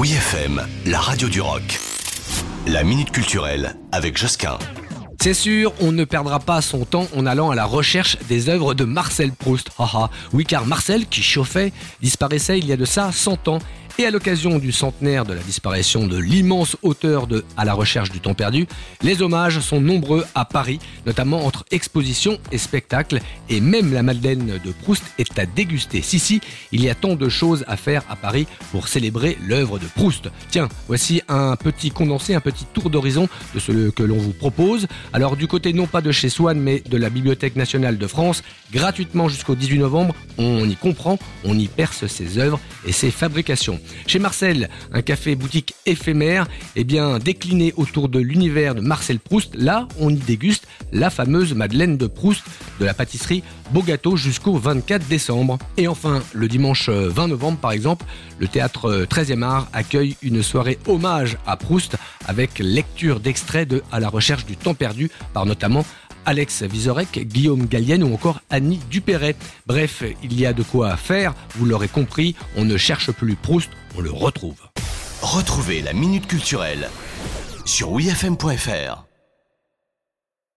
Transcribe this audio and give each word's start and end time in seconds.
Oui 0.00 0.12
FM, 0.14 0.66
la 0.86 0.98
radio 0.98 1.28
du 1.28 1.42
rock. 1.42 1.78
La 2.66 2.84
minute 2.84 3.10
culturelle 3.10 3.76
avec 3.92 4.16
Josquin. 4.16 4.58
C'est 5.20 5.34
sûr, 5.34 5.74
on 5.78 5.92
ne 5.92 6.04
perdra 6.04 6.40
pas 6.40 6.62
son 6.62 6.86
temps 6.86 7.06
en 7.14 7.26
allant 7.26 7.50
à 7.50 7.54
la 7.54 7.66
recherche 7.66 8.16
des 8.26 8.48
œuvres 8.48 8.72
de 8.72 8.84
Marcel 8.84 9.30
Proust. 9.30 9.68
Oui, 10.32 10.46
car 10.46 10.64
Marcel, 10.64 11.04
qui 11.06 11.20
chauffait, 11.20 11.74
disparaissait 12.00 12.58
il 12.58 12.66
y 12.66 12.72
a 12.72 12.78
de 12.78 12.86
ça 12.86 13.12
100 13.12 13.48
ans. 13.48 13.58
Et 14.00 14.06
à 14.06 14.10
l'occasion 14.10 14.58
du 14.58 14.72
centenaire 14.72 15.26
de 15.26 15.34
la 15.34 15.42
disparition 15.42 16.06
de 16.06 16.16
l'immense 16.16 16.74
auteur 16.80 17.26
de 17.26 17.44
À 17.58 17.66
la 17.66 17.74
recherche 17.74 18.10
du 18.10 18.18
temps 18.18 18.32
perdu, 18.32 18.66
les 19.02 19.20
hommages 19.20 19.60
sont 19.60 19.78
nombreux 19.78 20.24
à 20.34 20.46
Paris, 20.46 20.78
notamment 21.04 21.44
entre 21.44 21.66
expositions 21.70 22.38
et 22.50 22.56
spectacles, 22.56 23.20
et 23.50 23.60
même 23.60 23.92
la 23.92 24.02
Madeleine 24.02 24.58
de 24.64 24.72
Proust 24.72 25.04
est 25.18 25.38
à 25.38 25.44
déguster. 25.44 26.00
Si, 26.00 26.18
si, 26.18 26.40
il 26.72 26.82
y 26.82 26.88
a 26.88 26.94
tant 26.94 27.14
de 27.14 27.28
choses 27.28 27.62
à 27.68 27.76
faire 27.76 28.02
à 28.08 28.16
Paris 28.16 28.46
pour 28.72 28.88
célébrer 28.88 29.36
l'œuvre 29.46 29.78
de 29.78 29.84
Proust. 29.84 30.30
Tiens, 30.48 30.70
voici 30.88 31.20
un 31.28 31.56
petit 31.56 31.90
condensé, 31.90 32.34
un 32.34 32.40
petit 32.40 32.64
tour 32.72 32.88
d'horizon 32.88 33.28
de 33.54 33.60
ce 33.60 33.90
que 33.90 34.02
l'on 34.02 34.16
vous 34.16 34.32
propose. 34.32 34.86
Alors 35.12 35.36
du 35.36 35.46
côté 35.46 35.74
non 35.74 35.86
pas 35.86 36.00
de 36.00 36.10
chez 36.10 36.30
Swann, 36.30 36.58
mais 36.58 36.80
de 36.80 36.96
la 36.96 37.10
Bibliothèque 37.10 37.56
nationale 37.56 37.98
de 37.98 38.06
France, 38.06 38.42
gratuitement 38.72 39.28
jusqu'au 39.28 39.56
18 39.56 39.76
novembre, 39.76 40.14
on 40.38 40.66
y 40.66 40.76
comprend, 40.76 41.18
on 41.44 41.58
y 41.58 41.68
perce 41.68 42.06
ses 42.06 42.38
œuvres 42.38 42.58
et 42.86 42.92
ses 42.92 43.10
fabrications. 43.10 43.78
Chez 44.06 44.18
Marcel, 44.18 44.68
un 44.92 45.02
café 45.02 45.34
boutique 45.34 45.74
éphémère, 45.86 46.46
eh 46.76 46.84
bien 46.84 47.18
décliné 47.18 47.72
autour 47.76 48.08
de 48.08 48.18
l'univers 48.18 48.74
de 48.74 48.80
Marcel 48.80 49.18
Proust. 49.18 49.54
Là, 49.54 49.88
on 49.98 50.10
y 50.10 50.16
déguste 50.16 50.66
la 50.92 51.10
fameuse 51.10 51.54
Madeleine 51.54 51.96
de 51.96 52.06
Proust 52.06 52.42
de 52.80 52.84
la 52.84 52.94
pâtisserie 52.94 53.42
Bogato 53.72 54.16
jusqu'au 54.16 54.56
24 54.56 55.06
décembre. 55.08 55.58
Et 55.76 55.88
enfin, 55.88 56.22
le 56.32 56.48
dimanche 56.48 56.88
20 56.88 57.28
novembre 57.28 57.58
par 57.58 57.72
exemple, 57.72 58.04
le 58.38 58.48
théâtre 58.48 59.06
13e 59.08 59.42
art 59.42 59.68
accueille 59.72 60.16
une 60.22 60.42
soirée 60.42 60.78
hommage 60.86 61.38
à 61.46 61.56
Proust 61.56 61.96
avec 62.26 62.58
lecture 62.58 63.20
d'extraits 63.20 63.68
de 63.68 63.82
À 63.92 64.00
la 64.00 64.08
recherche 64.08 64.46
du 64.46 64.56
temps 64.56 64.74
perdu 64.74 65.10
par 65.32 65.46
notamment 65.46 65.84
Alex 66.26 66.62
Vizorek, 66.62 67.26
Guillaume 67.26 67.66
Gallienne 67.66 68.02
ou 68.02 68.14
encore 68.14 68.40
Annie 68.50 68.80
Dupéret. 68.90 69.36
Bref, 69.66 70.02
il 70.22 70.38
y 70.38 70.46
a 70.46 70.52
de 70.52 70.62
quoi 70.62 70.96
faire, 70.96 71.34
vous 71.56 71.66
l'aurez 71.66 71.88
compris, 71.88 72.34
on 72.56 72.64
ne 72.64 72.76
cherche 72.76 73.10
plus 73.10 73.36
Proust, 73.36 73.70
on 73.96 74.00
le 74.00 74.10
retrouve. 74.10 74.60
Retrouvez 75.22 75.82
la 75.82 75.92
minute 75.92 76.26
culturelle 76.26 76.88
sur 77.64 77.92
wifm.fr. 77.92 79.09